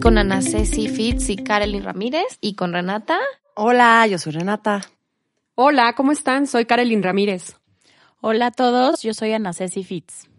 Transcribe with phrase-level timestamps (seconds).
[0.00, 3.18] con Ana Ceci Fitz y Carolyn Ramírez y con Renata.
[3.54, 4.82] Hola, yo soy Renata.
[5.54, 6.46] Hola, ¿cómo están?
[6.46, 7.56] Soy Carolyn Ramírez.
[8.20, 10.29] Hola a todos, yo soy Ana Ceci Fitz.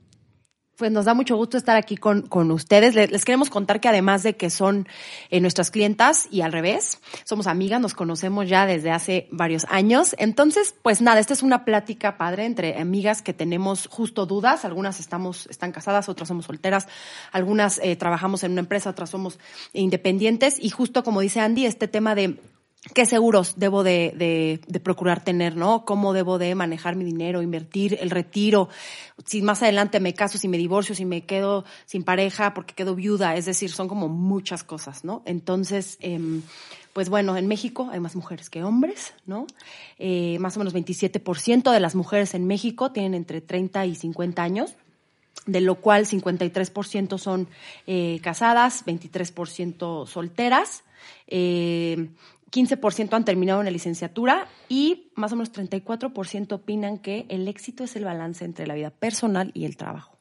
[0.82, 2.96] Pues nos da mucho gusto estar aquí con, con ustedes.
[2.96, 4.88] Les, queremos contar que además de que son
[5.30, 10.16] eh, nuestras clientas y al revés, somos amigas, nos conocemos ya desde hace varios años.
[10.18, 14.66] Entonces, pues nada, esta es una plática padre entre amigas que tenemos justo dudas.
[14.66, 16.88] Algunas estamos, están casadas, otras somos solteras,
[17.32, 19.38] algunas eh, trabajamos en una empresa, otras somos
[19.74, 20.58] independientes.
[20.60, 22.40] Y justo como dice Andy, este tema de
[22.94, 25.86] qué seguros debo de, de, de, procurar tener, ¿no?
[25.86, 28.70] Cómo debo de manejar mi dinero, invertir, el retiro,
[29.26, 32.96] si más adelante me caso, si me divorcio, si me quedo sin pareja porque quedo
[32.96, 35.22] viuda, es decir, son como muchas cosas, ¿no?
[35.26, 36.42] Entonces, eh,
[36.94, 39.48] pues bueno, en México hay más mujeres que hombres, ¿no?
[39.98, 44.44] Eh, más o menos 27% de las mujeres en México tienen entre 30 y 50
[44.44, 44.74] años,
[45.46, 47.48] de lo cual 53% son
[47.88, 50.84] eh, casadas, 23% solteras.
[51.28, 52.10] Eh,
[52.52, 57.96] 15% han terminado una licenciatura y más o menos 34% opinan que el éxito es
[57.96, 60.18] el balance entre la vida personal y el trabajo.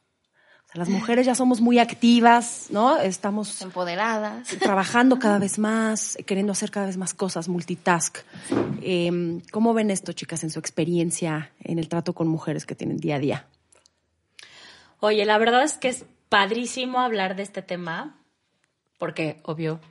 [0.63, 2.97] O sea, las mujeres ya somos muy activas, ¿no?
[2.97, 8.19] Estamos empoderadas, trabajando cada vez más, queriendo hacer cada vez más cosas, multitask.
[8.81, 12.97] Eh, ¿Cómo ven esto, chicas, en su experiencia en el trato con mujeres que tienen
[12.97, 13.47] día a día?
[15.01, 18.23] Oye, la verdad es que es padrísimo hablar de este tema,
[18.97, 19.81] porque, obvio,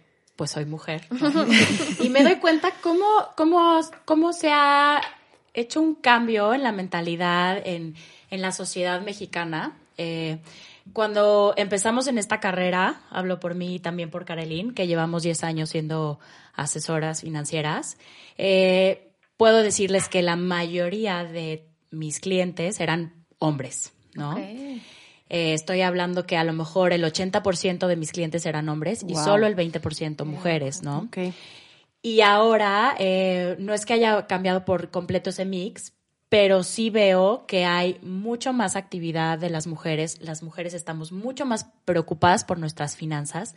[0.41, 1.07] pues soy mujer.
[2.01, 3.05] y me doy cuenta cómo,
[3.37, 4.99] cómo, cómo se ha
[5.53, 7.95] hecho un cambio en la mentalidad en,
[8.31, 9.77] en la sociedad mexicana.
[9.99, 10.39] Eh,
[10.95, 15.45] cuando empezamos en esta carrera, hablo por mí y también por Carolyn, que llevamos 10
[15.45, 16.19] años siendo
[16.55, 17.99] asesoras financieras,
[18.39, 24.33] eh, puedo decirles que la mayoría de mis clientes eran hombres, ¿no?
[24.33, 24.83] Okay.
[25.31, 29.13] Eh, estoy hablando que a lo mejor el 80% de mis clientes eran hombres wow.
[29.13, 31.05] y solo el 20% mujeres, ¿no?
[31.07, 31.33] Okay.
[32.03, 35.93] Y ahora, eh, no es que haya cambiado por completo ese mix,
[36.29, 40.19] pero sí veo que hay mucho más actividad de las mujeres.
[40.21, 43.55] Las mujeres estamos mucho más preocupadas por nuestras finanzas,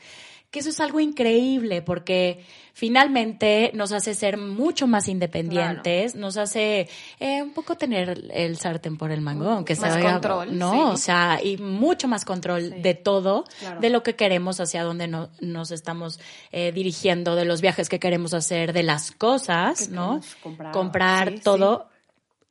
[0.53, 6.25] que eso es algo increíble porque finalmente nos hace ser mucho más independientes, claro.
[6.27, 6.87] nos hace
[7.19, 10.79] eh, un poco tener el sartén por el mango, aunque más sea control, no, sí.
[10.93, 12.81] o sea, y mucho más control Sí.
[12.81, 13.79] de todo, Claro.
[13.81, 16.19] de lo que queremos, hacia dónde no- nos estamos
[16.51, 20.21] eh, dirigiendo, de los viajes que queremos hacer, de las cosas, Que ¿no?
[20.43, 20.71] comprar.
[20.71, 21.87] Comprar Sí, todo.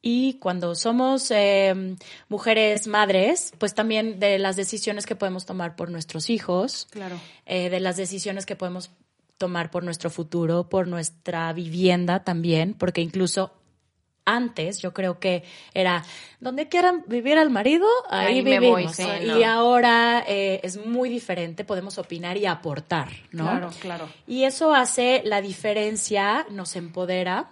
[0.05, 1.97] Y cuando somos eh,
[2.29, 7.17] mujeres madres, pues también de las decisiones que podemos tomar por nuestros hijos, Claro.
[7.47, 8.91] eh, de las decisiones que podemos
[9.39, 13.53] tomar por nuestro futuro, por nuestra vivienda también, porque incluso
[14.25, 15.43] antes yo creo que
[15.75, 16.05] era
[16.41, 18.71] donde quieran vivir al marido, ahí, vivimos.
[18.71, 19.35] voy, sí, ¿no?
[19.35, 19.39] no.
[19.41, 23.45] Y ahora eh, es muy diferente, podemos opinar y aportar, ¿no?
[23.45, 24.09] Claro, claro.
[24.29, 27.51] Y eso hace la diferencia, nos empodera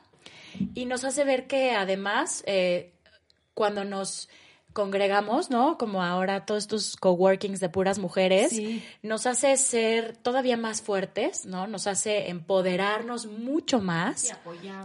[0.75, 2.93] y nos hace ver que además eh,
[3.55, 4.29] cuando nos
[4.73, 5.77] congregamos, ¿no?
[5.79, 8.85] Como ahora todos estos coworkings de puras mujeres, Sí.
[9.03, 11.67] nos hace ser todavía más fuertes, ¿no?
[11.67, 14.33] Nos hace empoderarnos mucho más,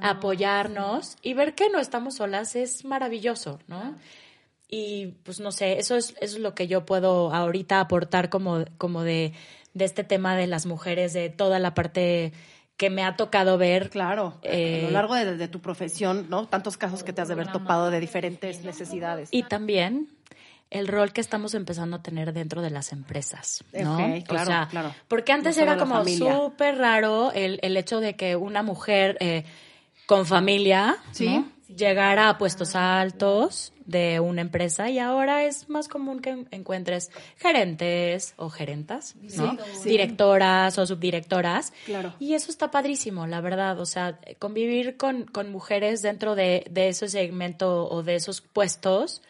[0.02, 3.96] apoyarnos, y ver que no estamos solas es maravilloso, ¿no?
[4.68, 8.66] Y pues no sé, eso es, eso es lo que yo puedo ahorita aportar como,
[8.80, 9.34] como de,
[9.76, 12.34] de este tema de las mujeres, de toda la parte
[12.78, 13.90] que me ha tocado ver.
[13.90, 16.48] Claro, Eh, a lo largo de, de tu profesión, ¿no?
[16.48, 19.30] Tantos casos que te has de haber topado de diferentes necesidades.
[19.32, 20.10] Y también
[20.72, 23.98] el rol que estamos empezando a tener dentro de las empresas, ¿no?
[24.28, 24.94] Claro, o sea, claro.
[25.08, 29.46] porque antes No era como súper raro el, el hecho de que una mujer eh,
[30.06, 31.28] con familia Sí.
[31.30, 31.55] ¿no?
[31.68, 38.34] Llegara a puestos altos de una empresa y ahora es más común que encuentres gerentes
[38.38, 39.58] o gerentas, ¿no?
[39.82, 39.90] sí.
[39.90, 41.72] Directoras o subdirectoras.
[41.86, 42.14] Claro.
[42.20, 43.80] Y eso está padrísimo, la verdad.
[43.80, 49.22] O sea, convivir con, con mujeres dentro de, de ese segmento o de esos puestos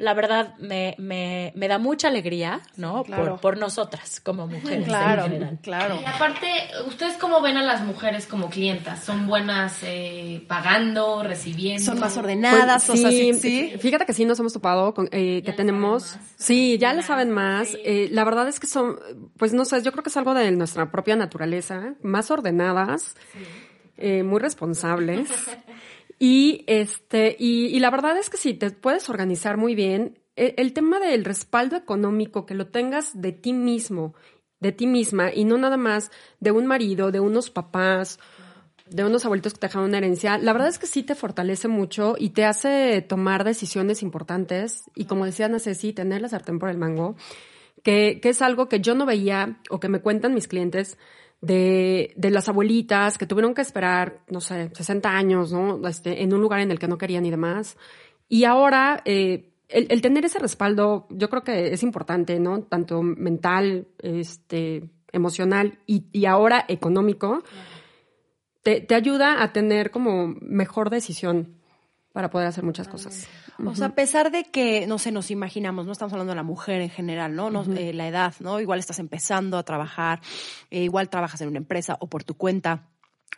[0.00, 3.04] la verdad me, me, me da mucha alegría, ¿no?
[3.04, 3.32] Claro.
[3.32, 5.58] Por, por nosotras como mujeres Claro, en general.
[5.62, 5.98] claro.
[6.00, 6.46] Y aparte,
[6.88, 9.04] ¿ustedes cómo ven a las mujeres como clientas?
[9.04, 11.84] ¿Son buenas eh, pagando, recibiendo?
[11.84, 13.74] Son más ordenadas, Pues, o sea, sí, sí.
[13.78, 17.76] Fíjate que sí nos hemos topado con eh, que tenemos, sí, ya le saben más.
[17.84, 18.98] Eh, la verdad es que son,
[19.36, 23.14] pues no sé, yo creo que es algo de nuestra propia naturaleza, más ordenadas,
[23.96, 25.28] eh, muy responsables.
[26.22, 30.18] Y este, y, y la verdad es que sí, te puedes organizar muy bien.
[30.36, 34.14] El, el tema del respaldo económico, que lo tengas de ti mismo,
[34.60, 38.18] de ti misma, y no nada más de un marido, de unos papás,
[38.90, 41.68] de unos abuelitos que te dejaron una herencia, la verdad es que sí te fortalece
[41.68, 44.82] mucho y te hace tomar decisiones importantes.
[44.94, 47.16] Y como decía Ana Ceci, tener la sartén por el mango,
[47.82, 50.98] que, que es algo que yo no veía o que me cuentan mis clientes
[51.40, 55.86] de, de las abuelitas que tuvieron que esperar, no sé, 60 años, ¿no?
[55.88, 57.76] Este, en un lugar en el que no querían y demás.
[58.28, 62.62] Y ahora, eh, el, el tener ese respaldo, yo creo que es importante, ¿no?
[62.62, 67.42] Tanto mental, este, emocional y, y ahora económico,
[68.62, 71.56] te, te ayuda a tener como mejor decisión
[72.12, 73.28] para poder hacer muchas cosas.
[73.66, 76.42] O sea, a pesar de que, no sé, nos imaginamos, no estamos hablando de la
[76.42, 77.50] mujer en general, ¿no?
[77.50, 78.60] no eh, la edad, ¿no?
[78.60, 80.20] Igual estás empezando a trabajar,
[80.70, 82.88] eh, igual trabajas en una empresa o por tu cuenta.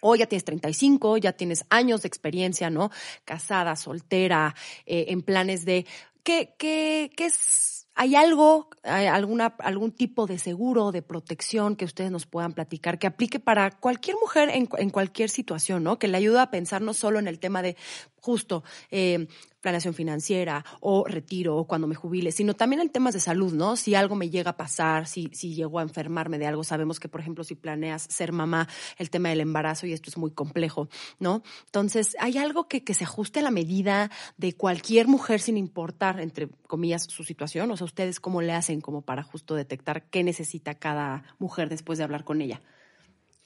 [0.01, 2.91] O ya tienes 35, ya tienes años de experiencia, ¿no?
[3.25, 4.55] Casada, soltera,
[4.87, 5.87] eh, en planes de...
[6.23, 7.89] ¿Qué, qué, qué es?
[7.95, 12.99] ¿Hay algo, hay alguna, algún tipo de seguro, de protección que ustedes nos puedan platicar
[12.99, 15.99] que aplique para cualquier mujer en, en cualquier situación, ¿no?
[15.99, 17.77] Que le ayude a pensar no solo en el tema de
[18.23, 19.27] justo eh,
[19.62, 23.76] planeación financiera o retiro o cuando me jubile, sino también en temas de salud, ¿no?
[23.76, 27.09] Si algo me llega a pasar, si, si llego a enfermarme de algo, sabemos que,
[27.09, 28.69] por ejemplo, si planeas ser mamá,
[28.99, 30.88] el tema del embarazo y esto es muy complejo,
[31.19, 31.43] ¿no?
[31.67, 36.20] Entonces, ¿hay algo que, que se ajuste a la medida de cualquier mujer sin importar,
[36.20, 37.70] entre comillas, su situación?
[37.70, 41.99] O sea, ¿ustedes cómo le hacen como para justo detectar qué necesita cada mujer después
[41.99, 42.61] de hablar con ella?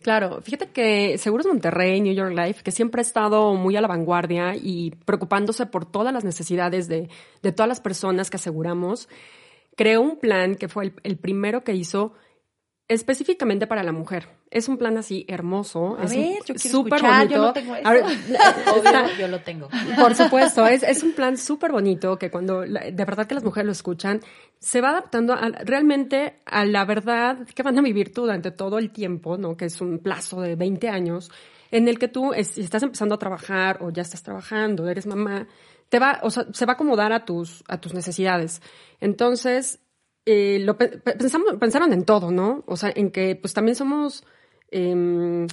[0.06, 3.88] Claro, fíjate que Seguros Monterrey, New York Life, que siempre ha estado muy a la
[3.88, 7.08] vanguardia y preocupándose por todas las necesidades de,
[7.43, 9.08] de todas las personas que aseguramos,
[9.75, 12.12] creó un plan que fue el, el primero que hizo
[12.88, 14.28] específicamente para la mujer.
[14.50, 17.34] Es un plan así hermoso, A es ver, yo quiero súper escuchar, bonito.
[17.34, 17.88] yo no tengo eso.
[18.76, 19.68] Obvio, yo lo tengo.
[19.98, 23.66] por supuesto, es, es un plan súper bonito que cuando de verdad que las mujeres
[23.66, 24.20] lo escuchan,
[24.58, 28.78] se va adaptando a- realmente a la verdad que van a vivir tú durante todo
[28.78, 29.56] el tiempo, ¿no?
[29.56, 31.30] Que es un plazo de 20 años,
[31.72, 35.48] en el que tú es- estás empezando a trabajar o ya estás trabajando, eres mamá,
[35.88, 38.62] te va, o sea, se va a acomodar a tus, a tus necesidades.
[39.00, 39.80] Entonces,
[40.26, 42.64] eh, lo pe- pe- pensamos, pensaron en todo, ¿no?
[42.67, 44.25] O sea, en que pues también somos
[44.70, 45.46] em,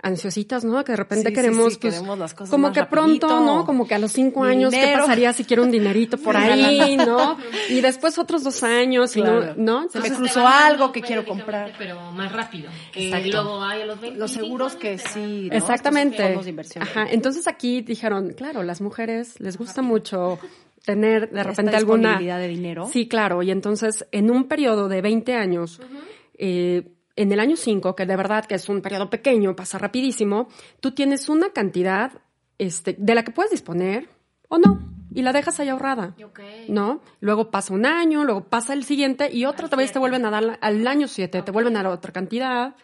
[0.00, 0.84] ansiositas, ¿no?
[0.84, 3.26] Que de repente Sí, queremos, sí, pues, queremos las cosas como más que pronto.
[3.40, 3.64] ¿no?
[3.66, 7.36] Como que a los cinco años, ¿qué pasaría si quiero un dinerito por ahí, no?
[7.68, 9.54] Y después otros dos años, y Claro.
[9.56, 9.82] ¿no?
[9.82, 9.88] ¿no?
[9.88, 11.72] Se me cruzó algo que quiero comprar.
[11.78, 12.70] Pero más rápido.
[12.92, 13.28] Que Exacto.
[13.42, 14.18] luego hay a los 20.
[14.20, 15.56] Los seguros que sí, ¿no?
[15.56, 16.38] Exactamente.
[16.78, 17.06] Ajá.
[17.10, 20.38] Entonces aquí dijeron, claro, las mujeres les gusta mucho
[20.88, 22.88] tener de Esta repente alguna de dinero.
[22.90, 23.42] Sí, claro.
[23.42, 25.82] Y entonces, en un periodo de 20 años,
[26.38, 30.48] eh, en el año 5, que de verdad que es un periodo pequeño, pasa rapidísimo,
[30.80, 32.22] tú tienes una cantidad
[32.56, 34.08] este, de la que puedes disponer
[34.48, 34.80] o no,
[35.12, 36.16] y la dejas ahí ahorrada.
[36.68, 37.02] ¿No?
[37.20, 40.58] Luego pasa un año, luego pasa el siguiente y otra vez te vuelven a dar
[40.58, 42.76] al año 7, te vuelven a dar otra cantidad,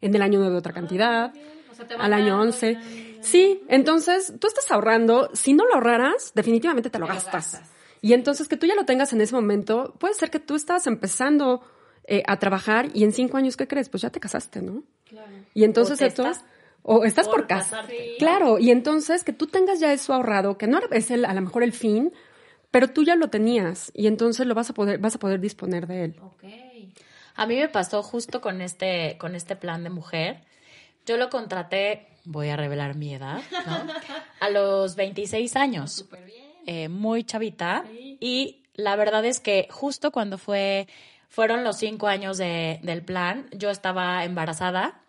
[0.00, 1.32] en el año 9 otra cantidad,
[1.70, 3.11] O sea, te van al año dando, 11.
[3.22, 7.62] Sí, entonces tú estás ahorrando, si no lo ahorraras, definitivamente te lo gastas.
[8.00, 10.86] Y entonces que tú ya lo tengas en ese momento, puede ser que tú estabas
[10.86, 11.62] empezando
[12.04, 13.88] eh, a trabajar y en cinco años, ¿qué crees?
[13.88, 14.82] Pues ya te casaste, ¿no?
[15.54, 16.26] Y entonces esto...
[16.26, 16.44] estás
[16.82, 18.16] o estás por, casarte.
[18.18, 21.40] Claro, y entonces que tú tengas ya eso ahorrado, que no es el, a lo
[21.40, 22.12] mejor el fin,
[22.72, 25.86] pero tú ya lo tenías y entonces lo vas a poder, vas a poder disponer
[25.86, 26.16] de él.
[26.20, 26.42] Ok.
[27.36, 30.42] A mí me pasó justo con este, con este plan de mujer.
[31.06, 33.86] Yo lo contraté, voy a revelar mi edad, ¿no?
[34.40, 36.04] A los 26 años.
[36.66, 37.84] Eh, muy chavita.
[38.20, 40.86] Y la verdad es que justo cuando fue,
[41.28, 45.00] fueron los cinco años de- del plan, yo estaba embarazada.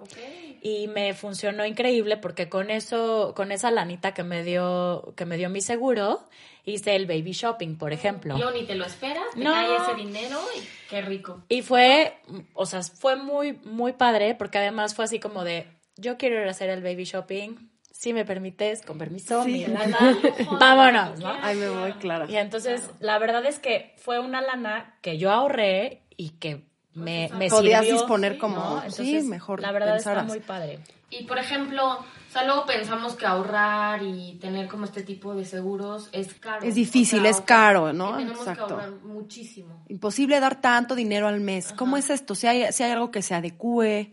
[0.65, 5.35] Y me funcionó increíble porque con eso, con esa lanita que me dio, que me
[5.35, 6.23] dio mi seguro,
[6.63, 8.37] hice el baby shopping, por ejemplo.
[8.37, 9.51] Luego ni te lo esperas, te No.
[9.51, 11.43] cae ese dinero y qué rico.
[11.49, 12.15] Y fue,
[12.53, 16.47] o sea, fue muy, muy padre porque además fue así como de, yo quiero ir
[16.47, 17.55] a hacer el baby shopping,
[17.91, 20.17] si me permites, con permiso, mi lana,
[20.59, 21.31] vámonos, ¿no?
[21.41, 22.29] Ay, me voy, claro.
[22.29, 27.29] Y entonces, la verdad es que fue una lana que yo ahorré y que me,
[27.37, 28.79] me Podías sirvió, disponer como, ¿no?
[28.81, 30.27] sí, Entonces, mejor La verdad está pensaras.
[30.27, 30.79] muy padre.
[31.09, 35.45] Y por ejemplo, o sea, luego pensamos que ahorrar y tener como este tipo de
[35.45, 36.65] seguros es caro.
[36.65, 38.17] Es difícil, O sea, es caro, ¿no?
[38.17, 38.65] tenemos Exacto.
[38.67, 39.85] que ahorrar muchísimo.
[39.89, 41.71] Imposible dar tanto dinero al mes.
[41.73, 42.33] ¿Cómo es esto?
[42.33, 44.11] Si hay, si hay algo que se adecue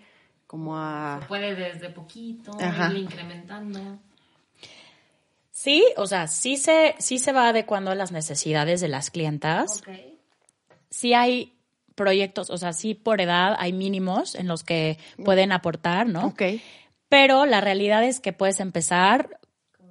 [0.50, 1.20] como a...
[1.20, 2.88] Se puede desde poquito, Ajá.
[2.88, 4.00] irle incrementando.
[5.52, 9.78] Sí, o sea, sí se, sí se va adecuando a las necesidades de las clientas.
[9.78, 9.94] Ok.
[10.90, 11.54] sí hay
[11.94, 16.26] proyectos, o sea, sí por edad hay mínimos en los que pueden aportar, ¿no?
[16.26, 16.42] Ok.
[17.08, 19.38] Pero la realidad es que puedes empezar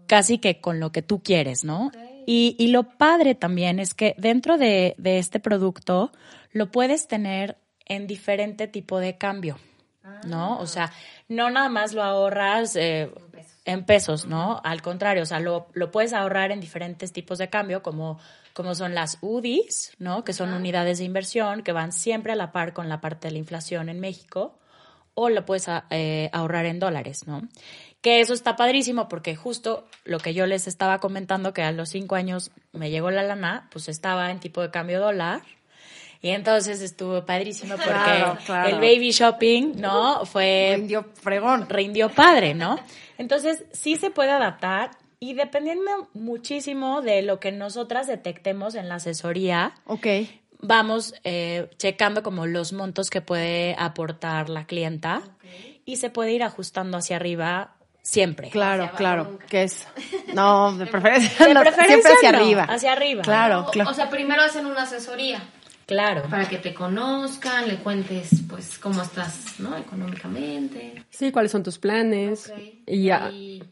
[0.07, 1.89] casi que con lo que tú quieres, ¿no?
[2.25, 6.11] Y, y lo padre también es que dentro de, de este producto
[6.51, 9.57] lo puedes tener en diferente tipo de cambio,
[10.25, 10.59] ¿no?
[10.59, 10.91] O sea,
[11.27, 13.11] no nada más lo ahorras eh,
[13.65, 14.59] en pesos, ¿no?
[14.63, 18.19] Al contrario, o sea, lo, lo puedes ahorrar en diferentes tipos de cambio, como,
[18.53, 20.23] como son las UDIs, ¿no?
[20.23, 23.33] Que son unidades de inversión que van siempre a la par con la parte de
[23.33, 24.57] la inflación en México
[25.13, 27.47] o lo puedes a- eh, ahorrar en dólares, ¿no?
[28.01, 31.89] Que eso está padrísimo porque justo lo que yo les estaba comentando, que a los
[31.89, 35.41] cinco años me llegó la lana, pues estaba en tipo de cambio dólar.
[36.21, 38.69] Y entonces estuvo padrísimo porque Claro, claro.
[38.69, 40.25] el baby shopping, ¿no?
[40.25, 41.69] Fue Rindió fregón.
[41.69, 42.77] rindió padre, ¿no?
[43.17, 48.95] Entonces, sí se puede adaptar y dependiendo muchísimo de lo que nosotras detectemos en la
[48.95, 50.07] asesoría, Ok.
[50.61, 55.21] vamos eh, checando como los montos que puede aportar la clienta
[55.85, 58.49] y se puede ir ajustando hacia arriba siempre.
[58.49, 59.39] Claro, claro.
[59.49, 59.85] ¿Qué es?
[60.33, 62.63] No, de preferencia, De no, preferencia siempre hacia no, arriba.
[62.63, 63.21] hacia arriba.
[63.21, 63.89] Claro, O- claro.
[63.89, 65.41] O sea, primero hacen una asesoría
[65.89, 66.21] Claro.
[66.29, 69.75] para que te conozcan, le cuentes, pues, cómo estás, ¿no?
[69.75, 71.03] Económicamente.
[71.09, 72.49] Sí, cuáles son tus planes.
[72.49, 72.59] Ok.
[72.87, 73.29] Y ya.
[73.31, 73.63] Y-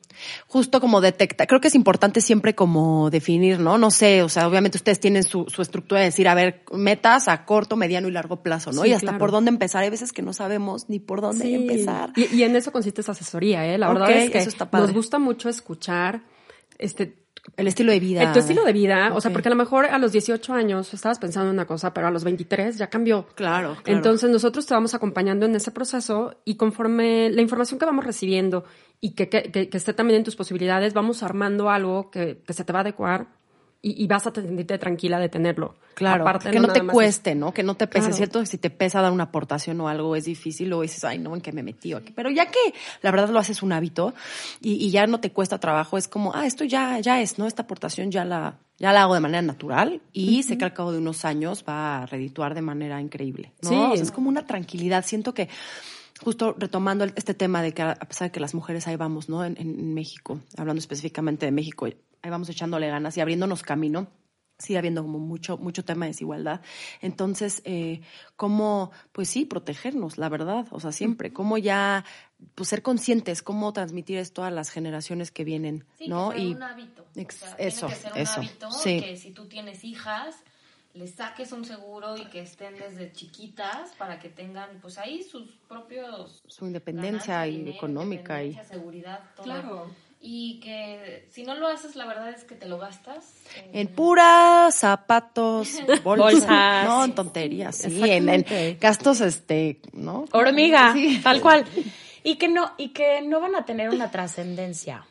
[0.48, 3.78] Justo como detecta, creo que es importante siempre como definir, ¿no?
[3.78, 7.28] No sé, o sea, obviamente ustedes tienen su, su estructura de decir, a ver, metas
[7.28, 8.82] a corto, mediano y largo plazo, ¿no?
[8.82, 9.20] Sí, y hasta claro.
[9.20, 9.84] por dónde empezar.
[9.84, 11.54] Hay veces que no sabemos ni por dónde Sí.
[11.54, 12.14] empezar.
[12.16, 13.78] Y, y en eso consiste esa asesoría, ¿eh?
[13.78, 14.88] La verdad es que eso está padre.
[14.88, 16.24] nos gusta mucho escuchar
[16.80, 18.32] este El estilo de vida.
[18.34, 21.20] Tu estilo de vida, o sea, porque a lo mejor a los 18 años estabas
[21.20, 23.26] pensando en una cosa, pero a los 23 ya cambió.
[23.36, 23.98] Claro, claro.
[23.98, 28.64] Entonces nosotros te vamos acompañando en ese proceso y conforme la información que vamos recibiendo
[29.00, 32.54] y que, que, que- que esté también en tus posibilidades, vamos armando algo que, que
[32.54, 33.28] se te va a adecuar
[33.82, 35.76] y, y vas a sentirte tranquila de tenerlo.
[35.94, 37.54] Claro, Aparte, que no, te cueste, ¿no?
[37.54, 38.00] Que no te pese.
[38.02, 38.12] Claro.
[38.12, 41.04] Es cierto que si te pesa dar una aportación o algo es difícil, luego dices,
[41.04, 42.14] ay, no, ¿en qué me metí aquí?
[42.16, 42.60] Pero ya que
[43.02, 44.14] la verdad lo haces un hábito
[44.62, 47.48] y, y ya no te cuesta trabajo, es como, ah, esto ya, ya es, ¿no?
[47.48, 50.92] Esta aportación ya la, ya la hago de manera natural y sé que al cabo
[50.92, 53.70] de unos años va a redituar de manera increíble, ¿no?
[53.70, 53.76] Sí.
[53.76, 55.04] O sea, es como una tranquilidad.
[55.06, 55.50] Siento que
[56.24, 59.46] justo retomando este tema de que a pesar de que las mujeres ahí vamos, ¿no?
[59.46, 61.88] En- en México, hablando específicamente de México,
[62.28, 64.08] ahí vamos echándole ganas y abriéndonos camino.
[64.60, 66.62] Sigue habiendo como mucho, mucho tema de desigualdad.
[67.02, 68.02] Entonces, eh,
[68.36, 70.66] ¿cómo, pues sí, protegernos, la verdad?
[70.72, 72.04] O sea, siempre, ¿cómo ya,
[72.56, 76.32] pues ser conscientes, cómo transmitir esto a las generaciones que vienen, Sí, ¿no?
[76.32, 77.04] que sea y un hábito.
[77.04, 79.00] O sea, tiene eso, que ser un eso, hábito sí.
[79.00, 80.36] que si tú tienes hijas,
[80.96, 85.52] les saques un seguro y que estén desde chiquitas para que tengan, pues ahí sus
[85.68, 86.42] propios...
[86.48, 89.46] su independencia y dinero, económica y independencia, seguridad, todo.
[89.46, 90.07] Claro.
[90.30, 93.24] Y que si no lo haces, la verdad es que te lo gastas.
[93.72, 95.70] En puras zapatos,
[96.04, 96.86] bolsas, Bolsas.
[96.86, 100.26] no, en tonterías, sí, en, en gastos, este, ¿no?
[100.34, 101.22] Hormiga, Sí.
[101.24, 101.66] tal cual.
[102.24, 105.06] Y que no, y que no van a tener una trascendencia.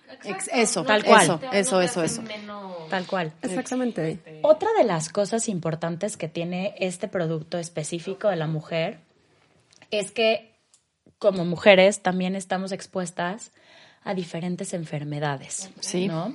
[0.52, 1.40] Eso, Tal cual.
[1.40, 2.23] te- Eso, eso, hacen eso.
[2.23, 3.32] menos- Tal cual.
[3.40, 4.20] Exactamente.
[4.42, 8.99] Otra de las cosas importantes que tiene este producto específico de la mujer
[9.90, 10.52] es que
[11.18, 13.50] como mujeres también estamos expuestas
[14.06, 15.70] a diferentes enfermedades.
[15.80, 16.08] Sí.
[16.08, 16.34] ¿no?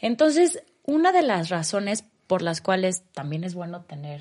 [0.00, 4.20] Entonces, una de las razones por las cuales también es bueno tener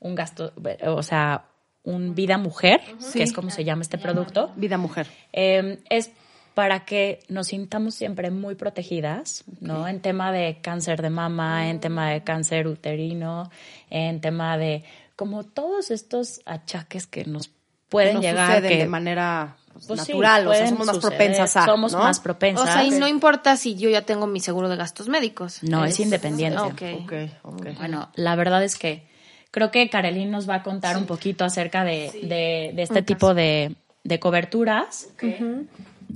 [0.00, 0.52] un gasto,
[0.86, 1.44] o sea,
[1.84, 2.80] un vida mujer,
[3.12, 5.06] que es como se llama este producto, Vida mujer.
[5.32, 6.10] eh, es
[6.54, 9.88] para que nos sintamos siempre muy protegidas, ¿no?
[9.88, 13.50] En tema de cáncer de mama, en tema de cáncer uterino,
[13.90, 14.84] en tema de
[15.16, 17.50] como todos estos achaques que nos
[17.88, 21.16] pueden Nos llegar que de manera pues, pues sí, natural, o sea, somos más suceder,
[21.18, 21.64] propensas a.
[21.66, 21.98] somos ¿no?
[22.00, 22.62] más propensas.
[22.68, 25.62] O sea, y no importa si yo ya tengo mi seguro de gastos médicos.
[25.62, 26.58] No, es independiente.
[26.60, 26.82] Ok.
[27.04, 27.12] Ok,
[27.42, 27.66] ok.
[27.78, 29.06] Bueno, la verdad es que
[29.50, 33.34] creo que Karelin nos va a contar un poquito acerca de, de- de este tipo
[33.34, 33.74] de,
[34.04, 35.08] de coberturas.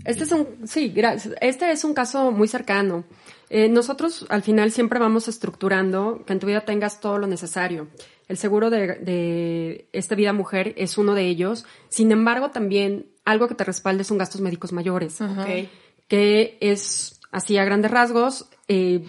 [0.04, 1.34] Este es un, sí, gracias.
[1.40, 3.04] Este es un caso muy cercano.
[3.48, 7.88] Eh, nosotros al final siempre vamos estructurando que en tu vida tengas todo lo necesario.
[8.28, 11.64] El seguro de, de esta vida mujer es uno de ellos.
[11.88, 15.68] Sin embargo, también algo que te respalde son gastos médicos mayores, Ok.
[16.08, 18.48] que es así a grandes rasgos.
[18.68, 19.04] eh,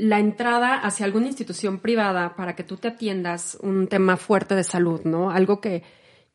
[0.00, 4.62] la entrada hacia alguna institución privada para que tú te atiendas un tema fuerte de
[4.62, 5.30] salud, ¿no?
[5.32, 5.82] Algo que,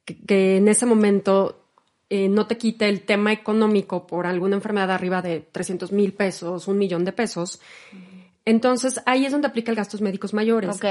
[0.03, 1.69] que, que en ese momento
[2.09, 6.67] eh, no te quite el tema económico por alguna enfermedad arriba de 300 mil pesos,
[6.67, 7.61] un millón de pesos.
[8.43, 10.75] Entonces, ahí es donde aplica el gastos médicos mayores.
[10.75, 10.85] Ok.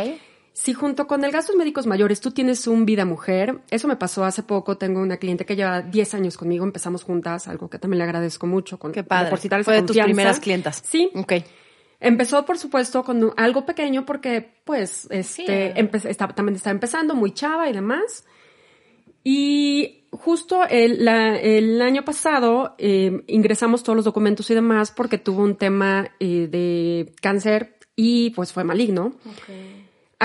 [0.54, 4.25] Si junto con el gastos médicos mayores tú tienes un vida mujer, eso me pasó
[4.25, 7.99] hace poco, tengo una cliente que lleva 10 años conmigo, empezamos juntas, algo que también
[7.99, 8.78] le agradezco mucho.
[8.78, 9.26] Con, Qué padre.
[9.26, 10.82] depositar esa Fue de tus primeras clientas.
[10.87, 11.11] Sí.
[11.14, 11.32] Ok.
[12.00, 15.73] Empezó, por supuesto, con algo pequeño porque, pues, este,
[16.09, 18.25] estaba- también estaba empezando, muy chava y demás.
[19.25, 25.16] Y justo el, la- el año pasado eh, ingresamos todos los documentos y demás porque
[25.18, 29.14] tuvo un tema eh, de cáncer y pues fue maligno.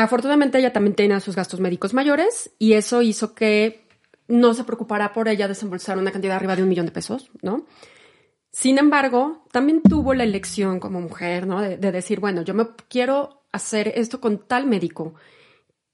[0.04, 3.82] Afortunadamente ella también tenía sus gastos médicos mayores y eso hizo que
[4.28, 7.66] no se preocupara por ella desembolsar una cantidad arriba de un millón de pesos, ¿no?
[8.52, 11.62] Sin embargo, también tuvo la elección como mujer, ¿no?
[11.62, 15.16] De, de decir, bueno, yo me quiero hacer esto con tal médico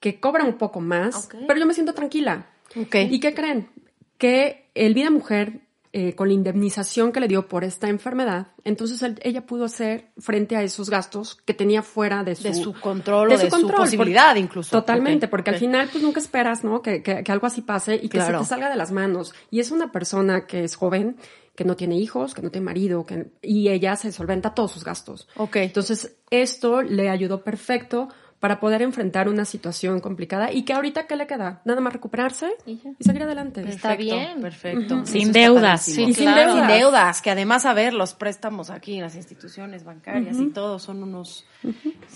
[0.01, 2.49] que cobra un poco más, pero yo me siento tranquila.
[2.75, 2.95] Ok.
[3.09, 3.69] ¿Y qué creen?
[4.17, 5.61] Que el Vida Mujer,
[5.95, 10.09] eh, con la indemnización que le dio por esta enfermedad, entonces él- ella pudo hacer
[10.17, 13.49] frente a esos gastos que tenía fuera de su, De su control o de su
[13.49, 14.71] control, posibilidad porque- incluso.
[14.75, 16.81] Totalmente, porque al final pues nunca esperas, ¿no?
[16.81, 18.39] Que, que- que algo así pase y que Claro.
[18.39, 19.33] se te salga de las manos.
[19.51, 21.15] Y es una persona que es joven,
[21.55, 24.83] que no tiene hijos, que no tiene marido, que, y ella se solventa todos sus
[24.83, 25.27] gastos.
[25.35, 25.57] Ok.
[25.57, 28.09] Entonces, esto le ayudó perfecto
[28.43, 31.61] para poder enfrentar una situación complicada y que ahorita, ¿qué le queda?
[31.63, 33.63] Nada más recuperarse Y y salir adelante.
[33.65, 34.41] Está bien.
[34.41, 35.05] Perfecto.
[35.05, 35.83] Sin deudas.
[35.83, 36.55] Sí, y sin claro.
[36.55, 36.67] deudas.
[36.67, 40.77] Sin deudas, que además, a ver, los préstamos aquí en las instituciones bancarias y todo
[40.77, 41.45] son unos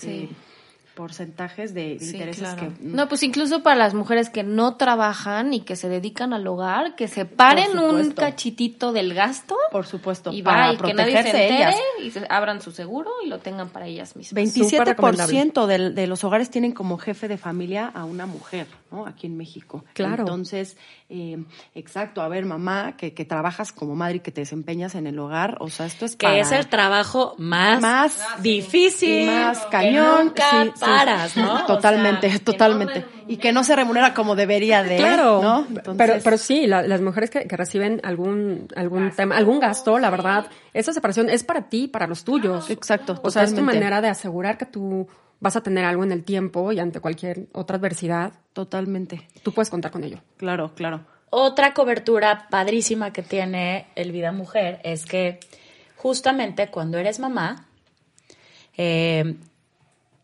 [0.03, 0.27] eh,
[0.98, 2.74] porcentajes de, Sí, intereses claro.
[2.75, 2.84] que...
[2.84, 6.96] No, pues incluso para las mujeres que no trabajan y que se dedican al hogar,
[6.96, 11.12] que se paren un cachitito del gasto Por supuesto, y para va, y que nadie
[11.12, 11.75] se protegerse entere ellas.
[12.03, 14.33] y se abran su seguro y lo tengan para ellas mismas.
[14.33, 19.05] 27% del- de los hogares tienen como jefe de familia a una mujer, ¿no?
[19.05, 19.83] Aquí en México.
[19.93, 20.24] Claro.
[20.24, 20.77] Entonces,
[21.09, 21.38] eh,
[21.75, 25.17] exacto, a ver, mamá, que, que trabajas como madre y que te desempeñas en el
[25.19, 29.21] hogar, o sea, esto es Que para- es el trabajo más, Más difícil.
[29.21, 30.25] y más que cañón.
[30.27, 30.79] nunca sí, sí.
[30.79, 31.65] paras, ¿no?
[31.65, 33.05] Totalmente, O sea, que totalmente.
[33.27, 35.65] Y que no se remunera como debería de, Claro, ¿no?
[35.67, 40.00] pero, Entonces, pero sí, la- las mujeres que, que reciben algún algún tema, algún gasto,
[40.00, 42.69] la verdad, esa separación es para ti, para los tuyos.
[42.69, 45.07] Exacto, O sea, es tu manera de asegurar que tú
[45.39, 49.69] vas a tener algo en el tiempo y ante cualquier otra adversidad, Totalmente, tú puedes
[49.69, 50.19] contar con ello.
[50.38, 51.01] claro, claro.
[51.30, 55.39] Otra cobertura padrísima que tiene el Vida Mujer es que
[55.97, 57.67] justamente cuando eres mamá,
[58.78, 59.36] eh,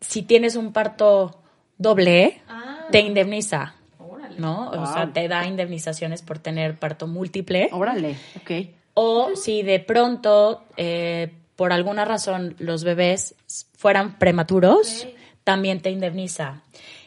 [0.00, 1.40] si tienes un parto
[1.78, 2.40] doble,
[2.90, 3.74] te indemniza,
[4.38, 4.70] ¿no?
[4.70, 7.68] O sea, te da indemnizaciones por tener parto múltiple.
[7.72, 8.50] Órale, ok.
[8.94, 13.34] O si de pronto, eh, por alguna razón, los bebés
[13.76, 15.06] fueran prematuros,
[15.44, 16.62] también te indemniza.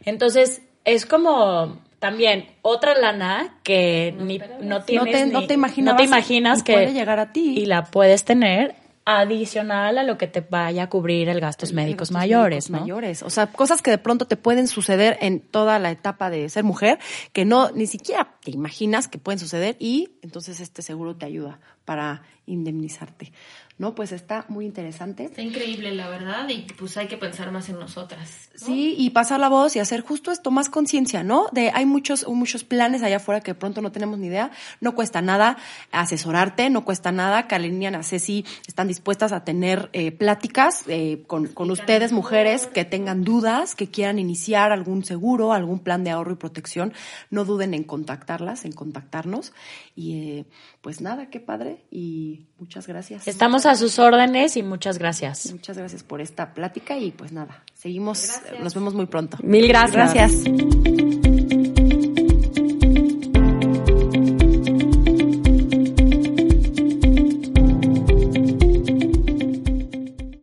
[0.05, 5.93] Entonces, es como también otra lana que ni, no tienes te- ni- no te imaginabas
[5.95, 7.55] no te imaginas que puede llegar a ti.
[7.57, 8.75] y la puedes tener
[9.09, 12.79] adicional a lo que te vaya a cubrir el gastos médicos Gastos mayores, médicos ¿no?
[12.81, 13.23] mayores.
[13.23, 16.65] O sea, cosas que de pronto te pueden suceder en toda la etapa de ser
[16.65, 16.99] mujer,
[17.31, 21.61] que no, ni siquiera te imaginas que pueden suceder y entonces este seguro te ayuda
[21.85, 23.31] para indemnizarte.
[23.77, 23.93] ¿No?
[23.93, 25.25] Pues está muy interesante.
[25.25, 28.49] Está increíble, la verdad, y pues hay que pensar más en nosotras.
[28.59, 28.65] ¿no?
[28.65, 31.47] Sí, y pasar la voz y hacer justo esto, más conciencia, ¿no?
[31.51, 34.51] De hay muchos, muchos planes allá afuera que de pronto no tenemos ni idea.
[34.81, 35.57] No cuesta nada
[35.91, 37.47] asesorarte, no cuesta nada.
[37.47, 42.83] Kalenia y Ceci están dispuestas a tener eh, pláticas eh, con, con ustedes, mujeres, que
[42.83, 46.93] tengan dudas, que quieran iniciar algún seguro, algún plan de ahorro y protección.
[47.29, 49.53] No duden en contactarlas, en contactarnos.
[49.95, 50.45] Y eh,
[50.81, 53.27] pues nada, qué padre y muchas gracias.
[53.27, 55.51] Estamos a sus órdenes y muchas gracias.
[55.51, 59.37] Muchas gracias por esta plática y pues nada, seguimos, nos vemos muy pronto.
[59.43, 60.13] Mil gracias.
[60.13, 61.36] Gracias.